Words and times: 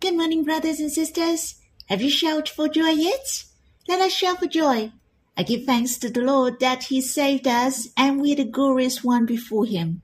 Good 0.00 0.16
morning, 0.16 0.44
brothers 0.44 0.80
and 0.80 0.92
sisters. 0.92 1.54
Have 1.86 2.02
you 2.02 2.10
shouted 2.10 2.48
for 2.48 2.68
joy 2.68 2.90
yet? 2.90 3.44
Let 3.88 4.00
us 4.00 4.12
shout 4.12 4.38
for 4.38 4.46
joy. 4.46 4.92
I 5.36 5.42
give 5.42 5.64
thanks 5.64 5.96
to 5.98 6.10
the 6.10 6.20
Lord 6.20 6.60
that 6.60 6.84
He 6.84 7.00
saved 7.00 7.46
us 7.46 7.88
and 7.96 8.20
we 8.20 8.32
are 8.32 8.36
the 8.36 8.44
glorious 8.44 9.02
one 9.02 9.24
before 9.24 9.64
Him. 9.64 10.02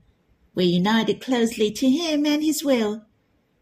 We're 0.55 0.67
united 0.67 1.21
closely 1.21 1.69
to 1.71 1.89
Him 1.89 2.25
and 2.25 2.41
His 2.43 2.63
will. 2.63 3.03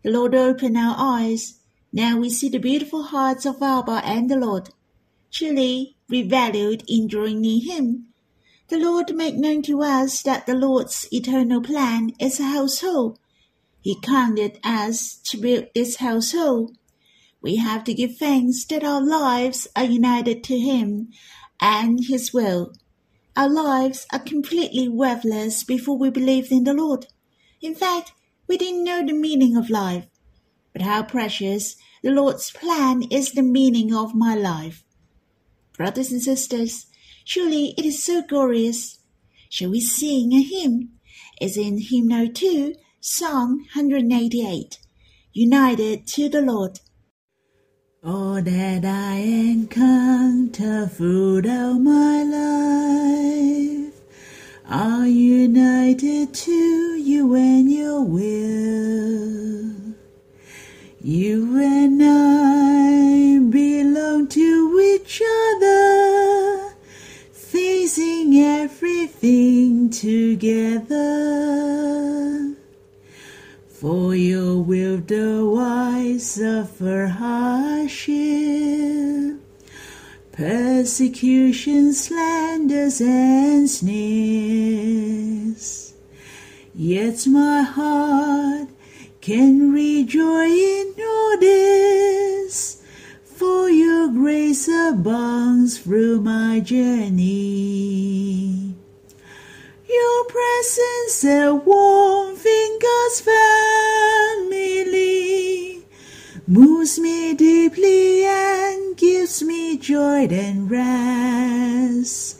The 0.03 0.11
Lord 0.11 0.33
opened 0.33 0.77
our 0.77 0.95
eyes. 0.97 1.59
Now 1.91 2.17
we 2.17 2.29
see 2.29 2.47
the 2.47 2.57
beautiful 2.57 3.03
hearts 3.03 3.45
of 3.45 3.61
Abba 3.61 4.01
and 4.05 4.29
the 4.29 4.37
Lord. 4.37 4.69
Truly, 5.31 5.97
we 6.07 6.21
valued 6.21 6.83
in 6.87 7.07
drawing 7.07 7.41
near 7.41 7.61
Him. 7.61 8.05
The 8.69 8.77
Lord 8.77 9.13
made 9.13 9.35
known 9.35 9.61
to 9.63 9.81
us 9.81 10.21
that 10.21 10.45
the 10.45 10.55
Lord's 10.55 11.07
eternal 11.11 11.61
plan 11.61 12.11
is 12.17 12.39
a 12.39 12.43
household. 12.43 13.19
He 13.81 13.99
commanded 13.99 14.59
us 14.63 15.15
to 15.25 15.37
build 15.37 15.67
this 15.73 15.97
household. 15.97 16.77
We 17.41 17.55
have 17.55 17.83
to 17.85 17.93
give 17.93 18.17
thanks 18.17 18.65
that 18.65 18.83
our 18.83 19.01
lives 19.01 19.67
are 19.75 19.85
united 19.85 20.43
to 20.45 20.59
Him 20.59 21.09
and 21.61 21.99
His 22.07 22.33
will. 22.33 22.73
Our 23.37 23.49
lives 23.49 24.05
are 24.11 24.19
completely 24.19 24.89
worthless 24.89 25.63
before 25.63 25.97
we 25.97 26.09
believed 26.09 26.51
in 26.51 26.65
the 26.65 26.73
Lord. 26.73 27.07
In 27.61 27.73
fact, 27.73 28.11
we 28.47 28.57
didn't 28.57 28.83
know 28.83 29.05
the 29.05 29.13
meaning 29.13 29.55
of 29.55 29.69
life. 29.69 30.07
But 30.73 30.81
how 30.81 31.03
precious 31.03 31.75
the 32.03 32.11
Lord's 32.11 32.51
plan 32.51 33.03
is 33.09 33.31
the 33.31 33.41
meaning 33.41 33.93
of 33.93 34.13
my 34.13 34.35
life. 34.35 34.83
Brothers 35.77 36.11
and 36.11 36.21
sisters, 36.21 36.87
surely 37.23 37.73
it 37.77 37.85
is 37.85 38.03
so 38.03 38.21
glorious. 38.21 38.99
Shall 39.49 39.69
we 39.69 39.79
sing 39.79 40.33
a 40.33 40.41
hymn? 40.41 40.99
It's 41.39 41.57
in 41.57 41.79
hymn 41.79 42.07
No. 42.07 42.27
2, 42.27 42.75
Psalm 43.01 43.59
188. 43.75 44.77
United 45.31 46.05
to 46.05 46.27
the 46.27 46.41
Lord. 46.41 46.81
All 48.03 48.41
that 48.41 48.83
I 48.83 49.15
encounter 49.15 50.85
throughout 50.85 51.79
my 51.79 52.23
life 52.23 53.93
are 54.67 55.07
united 55.07 56.33
to 56.33 56.51
you 56.51 57.35
and 57.35 57.71
your 57.71 58.03
will. 58.03 59.95
You 61.01 61.57
and 61.57 62.03
I 62.03 63.08
persecution, 80.79 81.91
slanders, 81.91 83.01
and 83.01 83.69
sneers. 83.69 85.13
Yet 86.73 87.27
my 87.27 87.63
heart 87.63 88.69
can 89.19 89.73
rejoice 89.73 90.49
in 90.49 90.93
all 90.97 91.37
this, 91.37 92.81
for 93.25 93.69
your 93.69 94.07
grace 94.07 94.69
abounds 94.69 95.79
through 95.79 96.21
my 96.21 96.61
journey. 96.61 97.25
Your 99.85 100.23
presence 100.23 101.25
a 101.25 101.53
warmth 101.55 102.45
in 102.45 102.79
God's 102.81 103.19
family 104.39 104.69
moves 106.47 106.97
me 106.97 107.33
deeply 107.33 108.18
joy 109.77 110.27
and 110.27 110.69
rest. 110.69 112.37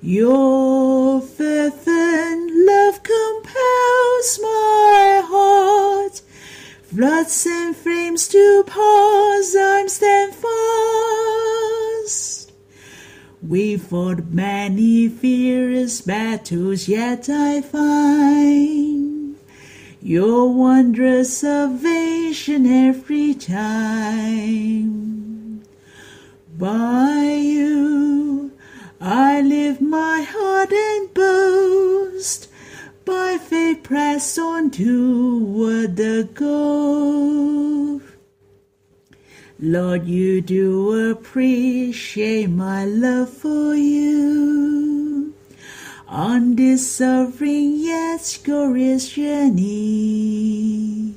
Your 0.00 1.20
fervent 1.20 2.50
love 2.54 3.02
compels 3.02 4.40
my 4.42 5.22
heart, 5.24 6.22
floods 6.82 7.46
and 7.46 7.76
flames 7.76 8.28
to 8.28 8.64
pause. 8.66 9.54
I'm 9.56 9.88
stand 9.88 10.34
fast. 10.34 10.52
We 13.46 13.76
fought 13.76 14.26
many 14.26 15.08
fierce 15.08 16.00
battles, 16.00 16.88
yet 16.88 17.28
I 17.28 17.60
find 17.60 19.36
your 20.00 20.52
wondrous 20.52 21.38
salvation 21.38 22.66
every 22.66 23.34
time. 23.34 25.21
By 26.62 27.40
you 27.42 28.52
I 29.00 29.40
lift 29.40 29.80
my 29.80 30.22
heart 30.22 30.72
and 30.72 31.12
boast, 31.12 32.48
by 33.04 33.38
faith 33.38 33.82
press 33.82 34.38
on 34.38 34.70
toward 34.70 35.96
the 35.96 36.28
goal. 36.32 38.00
Lord, 39.58 40.06
you 40.06 40.40
do 40.40 41.10
appreciate 41.10 42.48
my 42.48 42.84
love 42.84 43.30
for 43.30 43.74
you 43.74 45.34
on 46.06 46.54
this 46.54 46.88
suffering 46.88 47.72
yet 47.74 48.38
glorious 48.44 49.08
journey. 49.08 51.12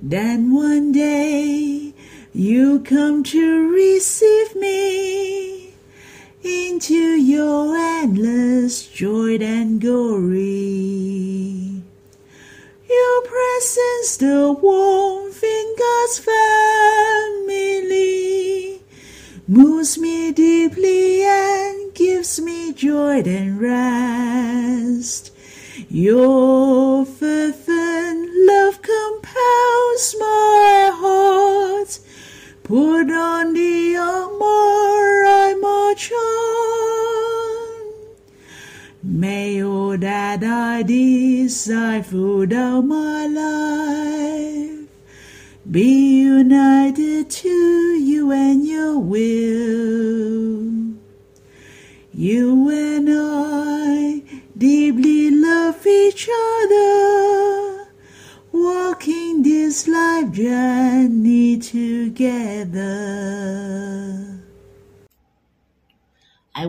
Then 0.00 0.54
one 0.54 0.92
day 0.92 1.89
you 2.32 2.78
come 2.80 3.24
to 3.24 3.72
receive 3.72 4.54
me 4.54 5.74
into 6.44 6.94
your 6.94 7.76
endless 7.76 8.86
joy 8.86 9.36
and 9.38 9.80
glory. 9.80 11.82
Your 12.88 13.22
presence, 13.22 14.16
the 14.16 14.56
warmth 14.62 15.42
in 15.42 15.74
God's 15.76 16.18
family, 17.48 18.80
moves 19.48 19.98
me 19.98 20.30
deeply 20.30 21.24
and 21.24 21.92
gives 21.94 22.40
me 22.40 22.72
joy 22.72 23.22
and 23.22 23.60
rest. 23.60 25.32
Your 25.88 27.04
fervent 27.04 28.30
love 28.46 28.80
compels 28.82 30.14
my. 30.20 30.49
Put 32.70 33.10
on 33.10 33.52
the 33.52 33.96
armor 33.96 35.24
I 35.26 35.54
march 35.60 36.12
on. 36.12 36.60
May 39.02 39.60
all 39.64 39.98
that 39.98 40.44
I 40.44 40.84
desire 40.84 42.00
throughout 42.00 42.82
my 42.82 43.26
life 43.26 44.86
be 45.68 46.20
united 46.20 47.28
to 47.28 47.48
you 47.48 48.30
and 48.30 48.64
your 48.64 49.00
will. 49.00 50.94
You 52.14 52.68
and 52.70 53.10
I 53.10 53.49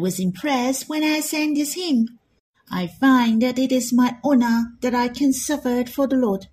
was 0.01 0.19
impressed 0.19 0.89
when 0.89 1.03
I 1.03 1.19
sang 1.19 1.53
this 1.53 1.75
hymn. 1.75 2.19
I 2.69 2.87
find 2.87 3.41
that 3.41 3.59
it 3.59 3.71
is 3.71 3.93
my 3.93 4.17
honor 4.23 4.73
that 4.81 4.95
I 4.95 5.07
can 5.07 5.31
suffer 5.31 5.85
for 5.85 6.07
the 6.07 6.15
Lord. 6.15 6.47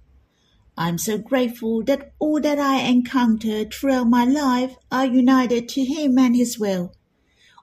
I 0.77 0.89
am 0.89 0.99
so 0.99 1.19
grateful 1.19 1.83
that 1.85 2.13
all 2.19 2.41
that 2.41 2.59
I 2.59 2.83
encountered 2.83 3.73
throughout 3.73 4.09
my 4.09 4.25
life 4.25 4.77
are 4.93 5.07
united 5.07 5.69
to 5.71 5.85
Him 5.85 6.19
and 6.19 6.37
His 6.37 6.59
will. 6.59 6.93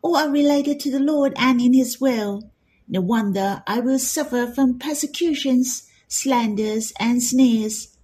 All 0.01 0.17
are 0.17 0.29
related 0.29 0.79
to 0.81 0.91
the 0.91 0.99
Lord 0.99 1.33
and 1.37 1.61
in 1.61 1.73
His 1.73 2.01
will. 2.01 2.51
No 2.88 3.01
wonder 3.01 3.63
I 3.67 3.79
will 3.79 3.99
suffer 3.99 4.47
from 4.47 4.79
persecutions, 4.79 5.88
slanders, 6.07 6.91
and 6.99 7.23
sneers. 7.23 7.95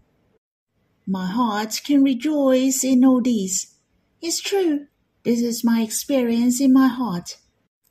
My 1.05 1.27
heart 1.27 1.81
can 1.83 2.03
rejoice 2.03 2.83
in 2.83 3.03
all 3.03 3.21
these. 3.21 3.75
It's 4.21 4.39
true, 4.39 4.87
this 5.23 5.41
is 5.41 5.63
my 5.63 5.81
experience 5.81 6.61
in 6.61 6.71
my 6.71 6.87
heart. 6.87 7.37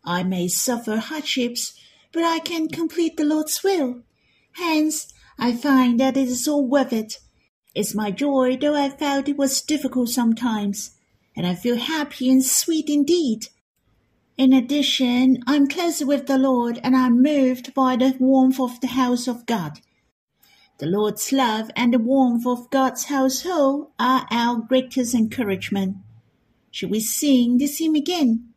I 0.05 0.23
may 0.23 0.49
suffer 0.49 0.97
hardships, 0.97 1.75
but 2.13 2.25
I 2.25 2.39
can 2.39 2.69
complete 2.69 3.17
the 3.17 3.25
Lord's 3.25 3.63
will. 3.63 4.03
Hence, 4.53 5.13
I 5.39 5.53
find 5.53 6.01
that 6.01 6.17
it 6.17 6.29
is 6.29 6.49
all 6.49 6.67
worth 6.67 6.93
it. 6.93 7.19
It's 7.75 7.95
my 7.95 8.11
joy, 8.11 8.57
though 8.57 8.75
I 8.75 8.91
felt 8.91 9.29
it 9.29 9.37
was 9.37 9.61
difficult 9.63 10.09
sometimes, 10.09 10.93
and 11.37 11.47
I 11.47 11.55
feel 11.55 11.77
happy 11.77 12.31
and 12.31 12.45
sweet 12.45 12.89
indeed. 12.89 13.49
In 14.37 14.53
addition, 14.53 15.43
I'm 15.47 15.69
closer 15.69 16.07
with 16.07 16.27
the 16.27 16.39
Lord 16.39 16.81
and 16.83 16.97
I'm 16.97 17.23
moved 17.23 17.75
by 17.75 17.97
the 17.97 18.17
warmth 18.19 18.59
of 18.59 18.81
the 18.81 18.89
house 18.89 19.29
of 19.29 19.47
God. 19.47 19.81
The 20.79 20.87
Lord's 20.87 21.31
love 21.31 21.71
and 21.77 21.93
the 21.93 21.99
warmth 21.99 22.47
of 22.47 22.71
God's 22.71 23.05
household 23.05 23.93
are 23.99 24.27
our 24.31 24.57
greatest 24.57 25.15
encouragement. 25.15 25.99
Should 26.71 26.91
we 26.91 27.01
sing 27.01 27.59
this 27.59 27.79
hymn 27.79 27.95
again? 27.95 28.50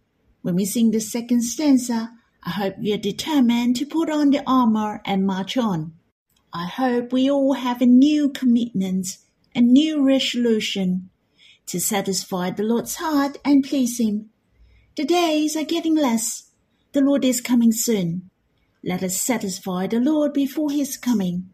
When 0.44 0.56
we 0.56 0.66
sing 0.66 0.92
the 0.92 1.00
second 1.00 1.42
stanza, 1.44 2.12
I 2.44 2.50
hope 2.50 2.76
you're 2.82 2.98
determined 2.98 3.78
to 3.78 3.86
put 3.86 4.10
on 4.10 4.32
the 4.32 4.44
armor 4.46 5.02
and 5.06 5.26
march 5.26 5.56
on. 5.56 5.94
I 6.52 6.68
hope 6.68 7.14
we 7.14 7.32
all 7.32 7.54
have 7.54 7.82
a 7.82 7.86
new 7.86 8.28
commitment, 8.28 9.20
a 9.56 9.62
new 9.62 10.06
resolution 10.06 11.10
to 11.68 11.80
satisfy 11.80 12.52
the 12.52 12.64
Lord's 12.64 12.98
heart 12.98 13.38
and 13.46 13.64
please 13.64 13.98
Him. 13.98 14.32
The 14.98 15.06
days 15.06 15.56
are 15.56 15.64
getting 15.64 15.96
less. 15.96 16.52
The 16.92 17.00
Lord 17.00 17.24
is 17.24 17.40
coming 17.40 17.72
soon. 17.72 18.30
Let 18.84 19.02
us 19.02 19.22
satisfy 19.22 19.88
the 19.88 20.02
Lord 20.02 20.34
before 20.34 20.72
His 20.72 20.98
coming. 20.98 21.52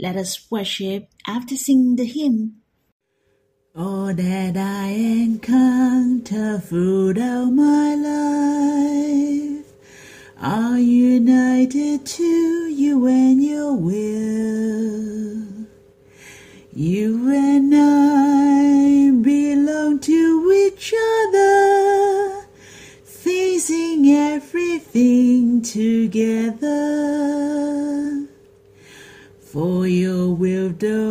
Let 0.00 0.16
us 0.16 0.50
worship 0.50 1.10
after 1.28 1.56
singing 1.56 1.94
the 1.94 2.06
hymn. 2.06 2.59
All 3.76 4.12
that 4.12 4.56
I 4.56 4.88
encounter 4.88 6.58
throughout 6.58 7.52
my 7.52 7.94
life 7.94 9.64
are 10.42 10.76
united 10.76 12.04
to 12.04 12.66
you 12.66 13.06
and 13.06 13.40
your 13.40 13.74
will. 13.74 15.44
You 16.74 17.30
and 17.32 17.72
I 17.72 19.12
belong 19.22 20.00
to 20.00 20.52
each 20.66 20.92
other, 21.22 22.46
facing 23.04 24.08
everything 24.08 25.62
together. 25.62 26.90
For 29.38 29.86
your 29.86 30.34
will 30.34 30.70
wise 30.70 31.09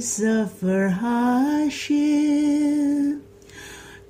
suffer 0.00 0.88
hardship, 0.88 1.98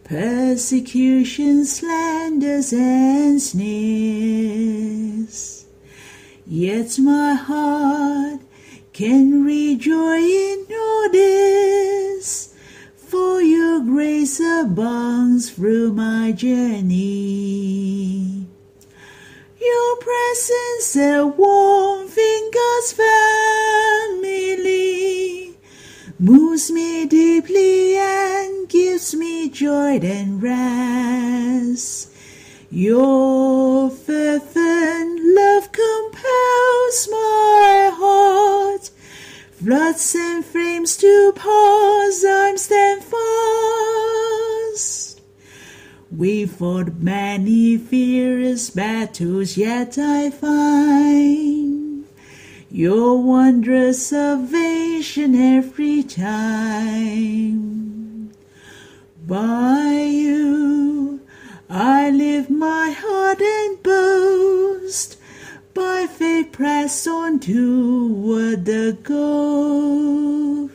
persecution, 0.04 1.64
slanders, 1.64 2.72
and 2.72 3.40
sneers. 3.42 4.80
Yet 6.46 6.98
my 6.98 7.34
heart 7.34 8.40
can 8.92 9.44
rejoice 9.44 10.22
in 10.22 10.66
all 10.72 11.08
this, 11.10 12.54
for 12.96 13.40
your 13.40 13.80
grace 13.80 14.40
abounds 14.40 15.50
through 15.50 15.92
my 15.92 16.32
journey. 16.32 17.30
Your 19.60 19.96
presence 19.96 20.96
a 20.96 21.26
warmth 21.26 22.18
in 22.18 22.50
God's 22.52 22.92
family 22.92 24.19
moves 26.20 26.70
me 26.70 27.06
deeply 27.06 27.96
and 27.96 28.68
gives 28.68 29.14
me 29.14 29.48
joy 29.48 29.98
and 30.02 30.42
rest. 30.42 32.12
Your 32.70 33.88
fervent 33.88 35.20
love 35.24 35.72
compels 35.72 37.08
my 37.10 37.90
heart, 37.94 38.90
floods 39.50 40.14
and 40.14 40.44
flames 40.44 40.98
to 40.98 41.32
pause. 41.34 42.22
I'm 42.28 42.58
stand 42.58 43.02
fast. 43.02 44.02
We 46.14 46.44
fought 46.44 46.96
many 46.96 47.78
fierce 47.78 48.68
battles, 48.68 49.56
yet 49.56 49.96
I 49.96 50.28
find 50.28 51.79
your 52.70 53.20
wondrous 53.20 54.06
salvation 54.06 55.34
every 55.34 56.04
time. 56.04 57.50
By 59.26 60.08
you 60.08 61.20
I 61.68 62.10
live 62.10 62.48
my 62.48 62.94
heart 62.96 63.40
and 63.40 63.82
boast, 63.82 65.18
by 65.74 66.06
faith 66.06 66.52
press 66.52 67.06
on 67.06 67.40
toward 67.40 68.64
the 68.64 68.96
goal. 69.02 70.70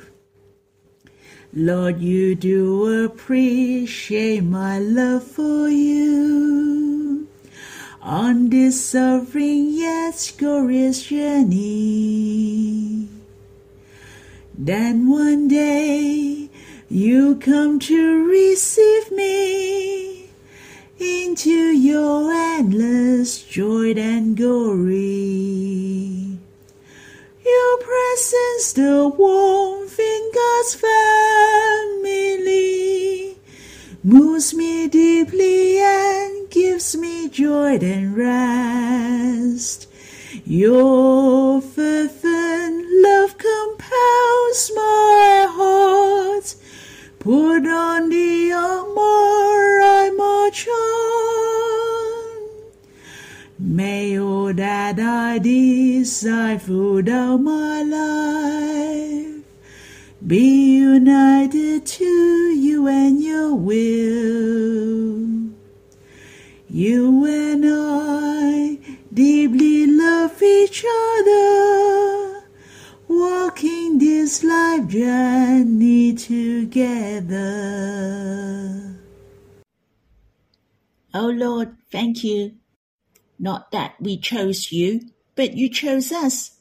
Lord, 1.53 2.01
you 2.01 2.35
do 2.35 3.05
appreciate 3.05 4.43
my 4.43 4.79
love 4.79 5.23
for 5.23 5.69
you 5.69 6.94
on 8.05 8.49
this 8.49 8.85
suffering 8.85 9.71
yet 9.71 10.31
glorious 10.37 11.07
journey. 11.07 13.07
Then 14.55 15.09
one 15.09 15.47
day 15.47 16.49
you 16.87 17.35
come 17.37 17.79
to 17.79 18.29
receive 18.29 19.11
me 19.11 20.29
into 20.99 21.49
your 21.49 22.31
endless 22.31 23.41
joy 23.41 23.93
and 23.93 24.37
glory. 24.37 26.37
Your 27.43 27.77
presence, 27.79 28.73
the 28.73 29.11
warmth 29.17 29.99
in 29.99 30.31
God's 30.31 30.75
family, 31.95 33.35
moves 34.03 34.53
me 34.53 34.87
deeply 34.87 35.79
gives 36.75 36.97
me 36.97 37.29
joy 37.29 37.77
and 37.77 38.17
rest. 38.17 39.87
Your 40.45 41.61
fervent 41.61 42.85
love 43.01 43.37
compels 43.37 44.71
my 44.75 45.47
heart. 45.49 46.55
Put 47.19 47.65
on 47.65 48.09
the 48.09 48.51
armor 48.51 49.81
I 49.99 50.11
march 50.17 50.67
on. 50.67 52.49
May 53.57 54.19
all 54.19 54.53
that 54.53 54.99
I 54.99 55.39
desire 55.39 56.59
throughout 56.59 57.37
my 57.37 57.83
life 57.83 59.45
be 60.27 60.75
united 60.75 61.85
to 61.85 62.03
you 62.03 62.87
and 62.89 63.23
deeply 69.47 69.85
love 69.85 70.41
each 70.41 70.83
other, 70.89 72.43
walking 73.07 73.99
this 73.99 74.43
life 74.43 74.87
journey 74.87 76.13
together. 76.13 77.35
Oh 81.13 81.27
Lord, 81.27 81.77
thank 81.91 82.23
you. 82.23 82.53
Not 83.37 83.69
that 83.71 83.93
we 83.99 84.17
chose 84.17 84.71
you, 84.71 85.01
but 85.35 85.55
you 85.55 85.69
chose 85.69 86.11
us. 86.11 86.57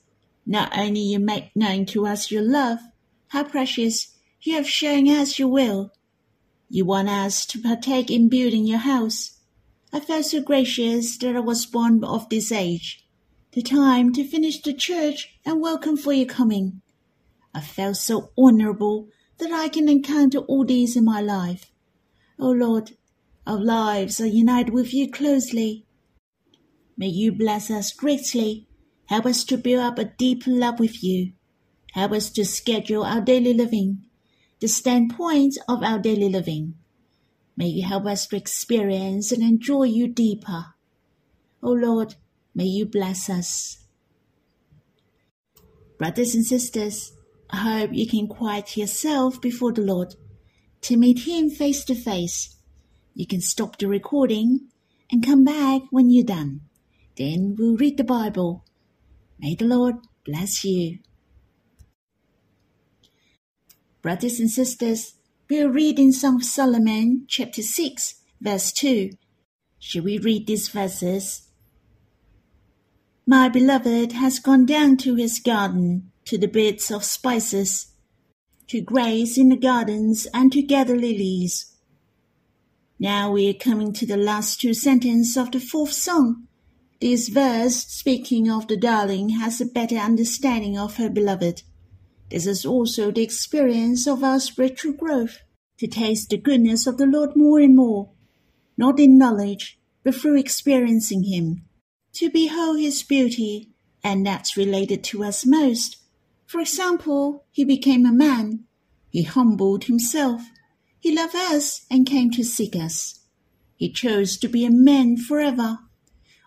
Not 0.46 0.76
only 0.76 1.00
you 1.00 1.18
make 1.18 1.56
known 1.56 1.86
to 1.86 2.06
us 2.06 2.30
your 2.30 2.42
love, 2.42 2.80
how 3.28 3.44
precious, 3.44 4.08
you 4.42 4.56
have 4.56 4.68
shown 4.68 5.08
us 5.08 5.38
your 5.38 5.48
will. 5.48 5.90
You 6.68 6.84
want 6.84 7.08
us 7.08 7.46
to 7.46 7.62
partake 7.62 8.10
in 8.10 8.28
building 8.28 8.66
your 8.66 8.80
house. 8.80 9.33
I 9.94 10.00
felt 10.00 10.24
so 10.24 10.42
gracious 10.42 11.16
that 11.18 11.36
I 11.36 11.40
was 11.40 11.66
born 11.66 12.02
of 12.02 12.28
this 12.28 12.50
age, 12.50 13.06
the 13.52 13.62
time 13.62 14.12
to 14.14 14.26
finish 14.26 14.60
the 14.60 14.72
church 14.74 15.38
and 15.46 15.60
welcome 15.60 15.96
for 15.96 16.12
your 16.12 16.26
coming. 16.26 16.82
I 17.54 17.60
felt 17.60 17.98
so 17.98 18.32
honorable 18.36 19.06
that 19.38 19.52
I 19.52 19.68
can 19.68 19.88
encounter 19.88 20.38
all 20.38 20.64
these 20.64 20.96
in 20.96 21.04
my 21.04 21.20
life. 21.20 21.70
O 22.40 22.50
Lord, 22.50 22.96
our 23.46 23.64
lives 23.64 24.20
are 24.20 24.26
united 24.26 24.74
with 24.74 24.92
you 24.92 25.08
closely. 25.08 25.86
May 26.96 27.06
you 27.06 27.30
bless 27.30 27.70
us 27.70 27.92
greatly. 27.92 28.66
Help 29.06 29.26
us 29.26 29.44
to 29.44 29.56
build 29.56 29.84
up 29.84 30.00
a 30.00 30.06
deep 30.06 30.42
love 30.44 30.80
with 30.80 31.04
you. 31.04 31.34
Help 31.92 32.10
us 32.10 32.30
to 32.30 32.44
schedule 32.44 33.04
our 33.04 33.20
daily 33.20 33.54
living, 33.54 34.06
the 34.58 34.66
standpoint 34.66 35.56
of 35.68 35.84
our 35.84 36.00
daily 36.00 36.28
living. 36.28 36.74
May 37.56 37.66
you 37.68 37.87
help 37.87 38.06
us 38.06 38.26
to 38.26 38.37
experience 38.37 39.30
and 39.30 39.42
enjoy 39.42 39.84
you 39.84 40.08
deeper. 40.08 40.75
O 41.62 41.70
Lord, 41.70 42.16
may 42.54 42.64
you 42.64 42.87
bless 42.87 43.30
us. 43.30 43.78
Brothers 45.99 46.34
and 46.34 46.44
sisters, 46.44 47.12
I 47.50 47.56
hope 47.56 47.90
you 47.92 48.08
can 48.08 48.26
quiet 48.26 48.76
yourself 48.76 49.40
before 49.40 49.73
the 49.73 49.82
Lord 49.82 50.14
to 50.82 50.96
meet 50.96 51.20
Him 51.20 51.49
face 51.49 51.84
to 51.84 51.94
face. 51.94 52.56
You 53.14 53.26
can 53.26 53.40
stop 53.40 53.78
the 53.78 53.87
recording 53.87 54.68
and 55.11 55.25
come 55.25 55.44
back 55.44 55.82
when 55.90 56.11
you're 56.11 56.25
done. 56.25 56.62
Then 57.16 57.54
we'll 57.56 57.76
read 57.76 57.96
the 57.96 58.04
Bible. 58.04 58.64
May 59.38 59.54
the 59.54 59.66
Lord 59.66 59.96
bless 60.25 60.64
you. 60.64 60.99
Brothers 64.02 64.40
and 64.40 64.50
sisters, 64.50 65.14
we'll 65.48 65.68
read 65.68 65.98
in 65.98 66.12
Song 66.12 66.36
of 66.36 66.44
Solomon, 66.44 67.24
chapter 67.28 67.62
6, 67.62 68.14
verse 68.40 68.72
2. 68.72 69.10
Shall 69.78 70.02
we 70.02 70.18
read 70.18 70.46
these 70.46 70.68
verses? 70.68 71.48
My 73.26 73.48
beloved 73.48 74.12
has 74.12 74.38
gone 74.38 74.66
down 74.66 74.96
to 74.98 75.14
his 75.14 75.38
garden. 75.38 76.10
to 76.24 76.38
the 76.38 76.48
beds 76.48 76.90
of 76.90 77.04
spices, 77.04 77.92
to 78.68 78.80
graze 78.80 79.36
in 79.36 79.50
the 79.50 79.56
gardens 79.56 80.26
and 80.32 80.50
to 80.52 80.62
gather 80.62 80.96
lilies. 80.96 81.76
Now 82.98 83.30
we 83.30 83.50
are 83.50 83.54
coming 83.54 83.92
to 83.94 84.06
the 84.06 84.16
last 84.16 84.60
two 84.60 84.72
sentences 84.72 85.36
of 85.36 85.50
the 85.50 85.60
fourth 85.60 85.92
song. 85.92 86.46
This 87.00 87.28
verse, 87.28 87.76
speaking 87.76 88.50
of 88.50 88.68
the 88.68 88.76
darling, 88.76 89.30
has 89.30 89.60
a 89.60 89.66
better 89.66 89.96
understanding 89.96 90.78
of 90.78 90.96
her 90.96 91.10
beloved. 91.10 91.62
This 92.34 92.48
is 92.48 92.66
also 92.66 93.12
the 93.12 93.22
experience 93.22 94.08
of 94.08 94.24
our 94.24 94.40
spiritual 94.40 94.92
growth, 94.92 95.38
to 95.78 95.86
taste 95.86 96.30
the 96.30 96.36
goodness 96.36 96.84
of 96.84 96.96
the 96.96 97.06
Lord 97.06 97.36
more 97.36 97.60
and 97.60 97.76
more, 97.76 98.10
not 98.76 98.98
in 98.98 99.16
knowledge, 99.16 99.78
but 100.02 100.16
through 100.16 100.38
experiencing 100.38 101.22
Him, 101.22 101.64
to 102.14 102.28
behold 102.30 102.80
His 102.80 103.04
beauty, 103.04 103.70
and 104.02 104.26
that's 104.26 104.56
related 104.56 105.04
to 105.04 105.22
us 105.22 105.46
most. 105.46 105.98
For 106.44 106.60
example, 106.60 107.44
He 107.52 107.64
became 107.64 108.04
a 108.04 108.12
man, 108.12 108.64
He 109.10 109.22
humbled 109.22 109.84
Himself, 109.84 110.42
He 110.98 111.14
loved 111.14 111.36
us 111.36 111.86
and 111.88 112.04
came 112.04 112.32
to 112.32 112.42
seek 112.42 112.74
us. 112.74 113.20
He 113.76 113.92
chose 113.92 114.36
to 114.38 114.48
be 114.48 114.64
a 114.64 114.72
man 114.72 115.18
forever. 115.18 115.78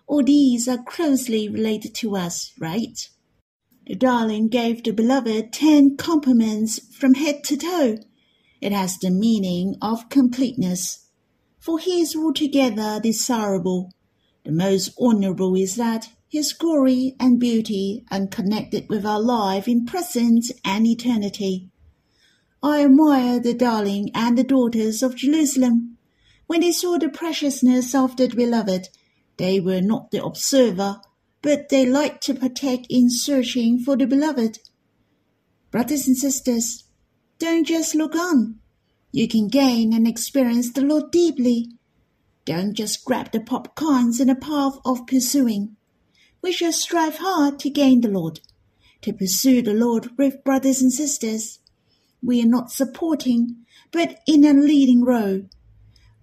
All 0.06 0.22
these 0.22 0.68
are 0.68 0.84
closely 0.84 1.48
related 1.48 1.96
to 1.96 2.18
us, 2.18 2.52
right? 2.60 3.08
The 3.88 3.96
darling 3.96 4.50
gave 4.50 4.84
the 4.84 4.92
beloved 4.92 5.52
ten 5.52 5.98
compliments 5.98 6.80
from 6.96 7.16
head 7.16 7.44
to 7.46 7.58
toe. 7.58 7.98
It 8.62 8.72
has 8.72 8.98
the 8.98 9.10
meaning 9.10 9.76
of 9.82 10.10
completeness 10.10 11.08
for 11.68 11.80
he 11.80 12.00
is 12.00 12.16
altogether 12.16 12.98
desirable. 13.04 13.92
The 14.46 14.54
most 14.54 14.98
honourable 14.98 15.54
is 15.56 15.76
that 15.76 16.08
his 16.30 16.54
glory 16.54 17.14
and 17.20 17.42
beauty 17.42 18.06
are 18.10 18.26
connected 18.28 18.88
with 18.88 19.06
our 19.06 19.20
life 19.20 19.68
in 19.68 19.86
present 19.86 20.46
and 20.64 20.88
eternity. 20.88 21.70
I 22.64 22.86
admire 22.86 23.42
the 23.42 23.54
darling 23.54 24.12
and 24.16 24.38
the 24.38 24.46
daughters 24.46 25.04
of 25.04 25.18
Jerusalem. 25.18 25.98
When 26.46 26.62
they 26.62 26.72
saw 26.72 26.98
the 26.98 27.10
preciousness 27.10 27.94
of 27.94 28.16
the 28.16 28.30
beloved, 28.30 28.88
they 29.36 29.60
were 29.60 29.82
not 29.82 30.12
the 30.12 30.24
observer, 30.24 31.02
but 31.42 31.70
they 31.70 31.86
like 31.86 32.22
to 32.22 32.34
partake 32.34 32.86
in 32.90 33.10
searching 33.10 33.80
for 33.80 33.96
the 33.96 34.08
beloved. 34.08 34.60
Brothers 35.72 36.08
and 36.08 36.18
sisters, 36.18 36.86
don't 37.40 37.66
just 37.66 37.96
look 37.96 38.16
on. 38.16 38.60
You 39.12 39.28
can 39.28 39.48
gain 39.48 39.94
and 39.94 40.08
experience 40.08 40.72
the 40.72 40.82
Lord 40.82 41.12
deeply. 41.12 41.72
Don't 42.46 42.74
just 42.74 43.06
grab 43.06 43.32
the 43.32 43.40
popcorns 43.40 44.20
in 44.20 44.28
the 44.28 44.36
path 44.36 44.78
of 44.86 45.06
pursuing. 45.08 45.76
We 46.42 46.52
shall 46.52 46.72
strive 46.72 47.18
hard 47.18 47.60
to 47.60 47.70
gain 47.70 48.02
the 48.02 48.10
Lord, 48.10 48.40
to 49.02 49.14
pursue 49.14 49.62
the 49.62 49.74
Lord 49.74 50.18
with 50.18 50.44
brothers 50.44 50.82
and 50.82 50.92
sisters. 50.92 51.60
We 52.22 52.42
are 52.42 52.48
not 52.48 52.72
supporting, 52.72 53.66
but 53.92 54.20
in 54.26 54.46
a 54.46 54.54
leading 54.54 55.04
role. 55.04 55.44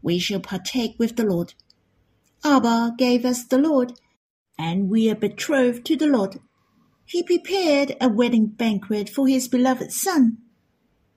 We 0.02 0.18
shall 0.18 0.40
partake 0.40 0.97
with 0.99 1.16
the 1.16 1.25
Lord. 1.25 1.54
Abba 2.44 2.94
gave 2.99 3.25
us 3.25 3.44
the 3.44 3.59
Lord, 3.59 3.92
and 4.58 4.88
we 4.88 5.11
are 5.11 5.14
betrothed 5.14 5.84
to 5.87 5.96
the 5.96 6.06
Lord. 6.06 6.38
He 7.04 7.23
prepared 7.23 7.96
a 8.00 8.08
wedding 8.08 8.46
banquet 8.46 9.08
for 9.08 9.28
his 9.28 9.49
beloved 9.49 9.92
Son. 9.92 10.38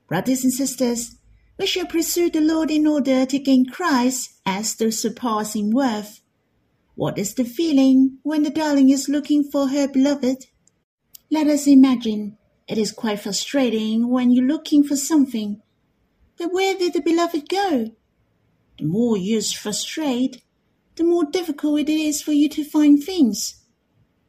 Brothers 0.08 0.44
and 0.44 0.52
sisters, 0.52 1.16
we 1.58 1.66
shall 1.66 1.86
pursue 1.86 2.30
the 2.30 2.40
Lord 2.40 2.70
in 2.70 2.86
order 2.86 3.26
to 3.26 3.38
gain 3.38 3.66
Christ 3.66 4.30
as 4.46 4.74
the 4.74 4.92
surpassing 4.92 5.72
worth. 5.72 6.20
What 6.94 7.18
is 7.18 7.34
the 7.34 7.44
feeling 7.44 8.18
when 8.22 8.42
the 8.42 8.50
darling 8.50 8.90
is 8.90 9.08
looking 9.08 9.44
for 9.44 9.68
her 9.68 9.88
beloved? 9.88 10.46
Let 11.30 11.46
us 11.46 11.66
imagine 11.66 12.38
it 12.66 12.78
is 12.78 12.92
quite 12.92 13.20
frustrating 13.20 14.08
when 14.08 14.30
you're 14.30 14.46
looking 14.46 14.84
for 14.84 14.96
something. 14.96 15.62
But 16.36 16.52
where 16.52 16.76
did 16.76 16.92
the 16.92 17.00
beloved 17.00 17.48
go? 17.48 17.92
The 18.78 18.84
more 18.84 19.16
you 19.16 19.40
frustrate, 19.42 20.42
the 20.98 21.04
more 21.04 21.24
difficult 21.24 21.80
it 21.80 21.88
is 21.88 22.20
for 22.20 22.32
you 22.32 22.50
to 22.50 22.62
find 22.62 23.02
things. 23.02 23.62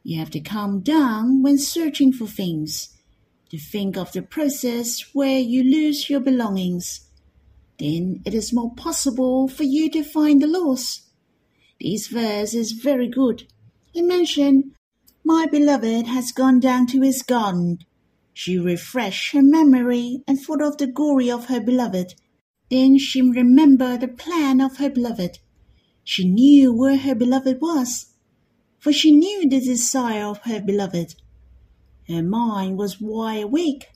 You 0.03 0.19
have 0.19 0.29
to 0.31 0.39
calm 0.39 0.79
down 0.79 1.43
when 1.43 1.57
searching 1.57 2.13
for 2.13 2.27
things, 2.27 2.95
to 3.49 3.57
think 3.57 3.97
of 3.97 4.13
the 4.13 4.21
process 4.21 5.13
where 5.13 5.39
you 5.39 5.63
lose 5.63 6.09
your 6.09 6.21
belongings 6.21 7.09
then 7.79 8.21
it 8.25 8.33
is 8.33 8.53
more 8.53 8.75
possible 8.75 9.47
for 9.47 9.63
you 9.63 9.89
to 9.89 10.03
find 10.03 10.41
the 10.41 10.47
lost. 10.47 11.03
This 11.79 12.07
verse 12.07 12.53
is 12.53 12.73
very 12.73 13.07
good. 13.07 13.47
It 13.93 14.03
mentioned, 14.03 14.75
My 15.23 15.47
beloved 15.49 16.05
has 16.07 16.33
gone 16.33 16.59
down 16.59 16.87
to 16.87 17.01
his 17.01 17.23
garden. 17.23 17.79
She 18.33 18.59
refreshed 18.59 19.31
her 19.31 19.41
memory 19.41 20.23
and 20.27 20.39
thought 20.39 20.61
of 20.61 20.77
the 20.77 20.87
glory 20.87 21.31
of 21.31 21.45
her 21.45 21.61
beloved. 21.61 22.15
Then 22.69 22.97
she 22.97 23.21
remembered 23.21 24.01
the 24.01 24.09
plan 24.09 24.59
of 24.59 24.77
her 24.77 24.89
beloved. 24.89 25.39
She 26.11 26.27
knew 26.27 26.73
where 26.73 26.97
her 26.97 27.13
beloved 27.13 27.61
was, 27.61 28.07
for 28.79 28.91
she 28.91 29.11
knew 29.11 29.47
the 29.47 29.59
desire 29.59 30.25
of 30.25 30.39
her 30.39 30.59
beloved. 30.59 31.13
Her 32.07 32.23
mind 32.23 32.79
was 32.79 32.99
wide 32.99 33.43
awake. 33.43 33.89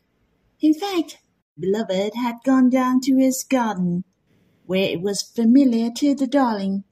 In 0.62 0.75
fact, 0.75 1.17
beloved 1.60 2.13
had 2.13 2.36
gone 2.46 2.70
down 2.70 3.01
to 3.05 3.17
his 3.17 3.43
garden, 3.43 4.03
where 4.67 4.88
it 4.91 5.01
was 5.01 5.24
familiar 5.24 5.89
to 5.89 6.13
the 6.13 6.27
darling. 6.27 6.84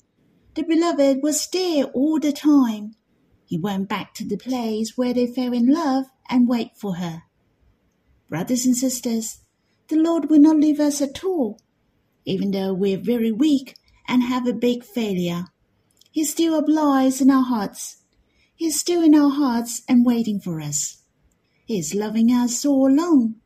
The 0.55 0.63
beloved 0.63 1.21
was 1.21 1.47
there 1.49 1.83
all 1.93 2.19
the 2.19 2.33
time. 2.33 2.95
He 3.45 3.59
went 3.59 3.89
back 3.89 4.15
to 4.15 4.27
the 4.27 4.37
place 4.37 4.97
where 4.97 5.13
they 5.13 5.27
fell 5.27 5.53
in 5.53 5.67
love 5.67 6.05
and 6.31 6.47
wait 6.47 6.71
for 6.75 6.95
her. 6.95 7.21
Brothers 8.27 8.65
and 8.65 8.75
sisters, 8.75 9.41
the 9.87 9.97
Lord 9.97 10.31
will 10.31 10.41
not 10.41 10.57
leave 10.57 10.79
us 10.79 10.99
at 10.99 11.23
all, 11.23 11.59
even 12.25 12.49
though 12.49 12.73
we're 12.73 12.97
very 12.97 13.31
weak 13.31 13.75
and 14.11 14.21
have 14.21 14.45
a 14.45 14.53
big 14.53 14.83
failure. 14.83 15.45
He 16.11 16.23
still 16.23 16.55
abides 16.59 17.19
in 17.19 17.31
our 17.31 17.45
hearts. 17.45 18.03
He 18.53 18.67
is 18.67 18.79
still 18.79 19.01
in 19.01 19.15
our 19.15 19.31
hearts 19.31 19.81
and 19.87 20.05
waiting 20.05 20.39
for 20.39 20.61
us. 20.61 21.01
He 21.65 21.79
is 21.79 21.95
loving 21.95 22.29
us 22.29 22.63
all 22.63 22.87
along 22.87 23.41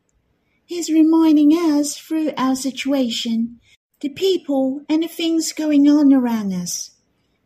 He's 0.66 0.90
reminding 0.90 1.52
us 1.52 1.96
through 1.96 2.32
our 2.36 2.56
situation, 2.56 3.60
the 4.00 4.08
people 4.08 4.82
and 4.88 5.04
the 5.04 5.08
things 5.08 5.52
going 5.52 5.88
on 5.88 6.12
around 6.12 6.52
us. 6.52 6.90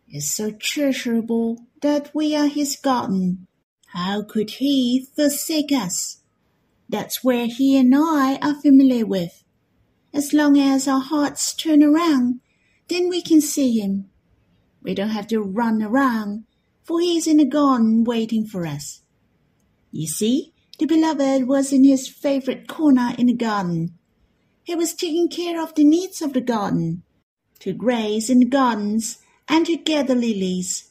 It's 0.09 0.35
so 0.35 0.50
treasurable 0.50 1.59
that 1.83 2.11
we 2.15 2.35
are 2.35 2.47
his 2.47 2.77
garden. 2.77 3.47
How 3.89 4.23
could 4.23 4.53
he 4.53 5.07
forsake 5.15 5.71
us? 5.71 6.23
That's 6.89 7.23
where 7.23 7.47
he 7.47 7.77
and 7.77 7.95
I 7.95 8.39
are 8.41 8.59
familiar 8.59 9.05
with. 9.05 9.45
As 10.15 10.33
long 10.33 10.59
as 10.59 10.89
our 10.89 11.00
hearts 11.00 11.53
turn 11.55 11.83
around, 11.83 12.41
then 12.90 13.09
we 13.09 13.23
can 13.23 13.40
see 13.40 13.78
him. 13.78 14.11
We 14.82 14.94
don't 14.94 15.11
have 15.11 15.28
to 15.28 15.40
run 15.40 15.82
around, 15.82 16.44
for 16.85 17.00
he 17.00 17.16
is 17.16 17.26
in 17.26 17.38
the 17.38 17.44
garden 17.44 18.04
waiting 18.04 18.44
for 18.44 18.66
us. 18.66 19.02
You 19.92 20.06
see, 20.06 20.52
the 20.78 20.87
beloved 20.87 21.47
was 21.47 21.73
in 21.73 21.85
his 21.85 22.09
favorite 22.09 22.66
corner 22.66 23.14
in 23.16 23.26
the 23.26 23.35
garden. 23.35 23.99
He 24.64 24.75
was 24.75 24.92
taking 24.92 25.28
care 25.28 25.62
of 25.62 25.75
the 25.75 25.85
needs 25.85 26.20
of 26.20 26.32
the 26.32 26.40
garden, 26.40 27.02
to 27.61 27.73
graze 27.73 28.28
in 28.28 28.40
the 28.40 28.47
gardens 28.47 29.18
and 29.49 29.66
to 29.66 29.76
gather 29.76 30.14
lilies. 30.14 30.90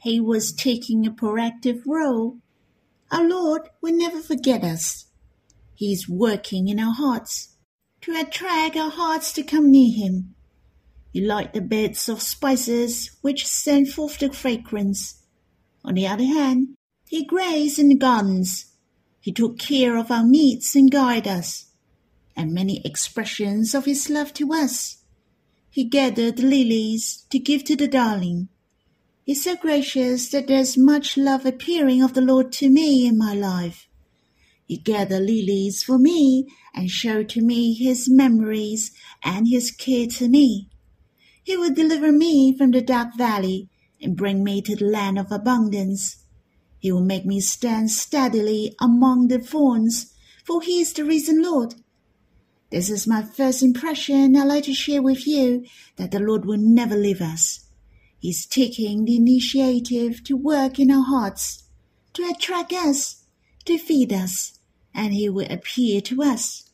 He 0.00 0.20
was 0.20 0.52
taking 0.52 1.06
a 1.06 1.10
proactive 1.10 1.82
role. 1.86 2.38
Our 3.10 3.28
Lord 3.28 3.68
will 3.82 3.96
never 3.96 4.20
forget 4.20 4.62
us. 4.62 5.06
He 5.74 5.92
is 5.92 6.08
working 6.08 6.68
in 6.68 6.78
our 6.78 6.94
hearts 6.94 7.56
to 8.02 8.18
attract 8.18 8.76
our 8.76 8.90
hearts 8.90 9.32
to 9.34 9.42
come 9.42 9.70
near 9.70 9.92
Him. 9.92 10.34
He 11.12 11.20
light 11.20 11.52
the 11.52 11.60
beds 11.60 12.08
of 12.08 12.22
spices 12.22 13.16
which 13.22 13.46
send 13.46 13.92
forth 13.92 14.18
the 14.18 14.32
fragrance. 14.32 15.22
On 15.84 15.94
the 15.94 16.06
other 16.06 16.24
hand, 16.24 16.76
he 17.06 17.24
grazed 17.24 17.78
in 17.78 17.88
the 17.88 17.96
gardens 17.96 18.68
he 19.28 19.32
took 19.32 19.58
care 19.58 19.98
of 19.98 20.10
our 20.10 20.24
needs 20.24 20.74
and 20.74 20.90
guided 20.90 21.28
us, 21.28 21.66
and 22.34 22.50
many 22.50 22.80
expressions 22.82 23.74
of 23.74 23.84
his 23.84 24.08
love 24.08 24.32
to 24.32 24.54
us. 24.54 25.02
He 25.70 25.84
gathered 25.84 26.38
the 26.38 26.44
lilies 26.44 27.26
to 27.28 27.38
give 27.38 27.62
to 27.64 27.76
the 27.76 27.88
darling. 27.88 28.48
He's 29.24 29.44
so 29.44 29.54
gracious 29.54 30.30
that 30.30 30.46
there's 30.46 30.78
much 30.78 31.18
love 31.18 31.44
appearing 31.44 32.02
of 32.02 32.14
the 32.14 32.22
Lord 32.22 32.52
to 32.52 32.70
me 32.70 33.06
in 33.06 33.18
my 33.18 33.34
life. 33.34 33.86
He 34.66 34.78
gathered 34.78 35.24
lilies 35.24 35.82
for 35.82 35.98
me 35.98 36.46
and 36.74 36.88
showed 36.88 37.28
to 37.30 37.42
me 37.42 37.74
his 37.74 38.08
memories 38.08 38.92
and 39.22 39.46
his 39.46 39.70
care 39.70 40.06
to 40.06 40.28
me. 40.28 40.67
He 41.48 41.56
will 41.56 41.72
deliver 41.72 42.12
me 42.12 42.54
from 42.54 42.72
the 42.72 42.82
dark 42.82 43.16
valley 43.16 43.70
and 44.02 44.14
bring 44.14 44.44
me 44.44 44.60
to 44.60 44.76
the 44.76 44.84
land 44.84 45.18
of 45.18 45.32
abundance. 45.32 46.22
He 46.78 46.92
will 46.92 47.00
make 47.00 47.24
me 47.24 47.40
stand 47.40 47.90
steadily 47.90 48.76
among 48.78 49.28
the 49.28 49.38
thorns, 49.38 50.12
for 50.44 50.60
he 50.60 50.82
is 50.82 50.92
the 50.92 51.06
risen 51.06 51.40
Lord. 51.42 51.76
This 52.68 52.90
is 52.90 53.06
my 53.06 53.22
first 53.22 53.62
impression 53.62 54.36
I'd 54.36 54.44
like 54.44 54.64
to 54.64 54.74
share 54.74 55.00
with 55.00 55.26
you 55.26 55.64
that 55.96 56.10
the 56.10 56.20
Lord 56.20 56.44
will 56.44 56.58
never 56.58 56.94
leave 56.94 57.22
us. 57.22 57.64
He's 58.18 58.44
taking 58.44 59.06
the 59.06 59.16
initiative 59.16 60.22
to 60.24 60.36
work 60.36 60.78
in 60.78 60.90
our 60.90 61.06
hearts, 61.06 61.64
to 62.12 62.28
attract 62.28 62.74
us, 62.74 63.24
to 63.64 63.78
feed 63.78 64.12
us, 64.12 64.58
and 64.92 65.14
he 65.14 65.30
will 65.30 65.50
appear 65.50 66.02
to 66.02 66.22
us. 66.22 66.68